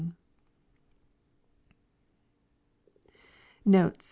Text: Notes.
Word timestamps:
Notes. 3.65 3.97